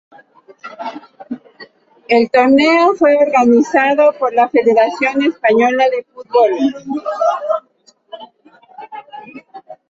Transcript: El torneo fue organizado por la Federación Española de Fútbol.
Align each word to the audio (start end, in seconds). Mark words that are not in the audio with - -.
El 2.09 2.31
torneo 2.31 2.95
fue 2.95 3.17
organizado 3.17 4.13
por 4.17 4.33
la 4.33 4.49
Federación 4.49 5.21
Española 5.21 5.83
de 5.91 6.03
Fútbol. 6.11 7.03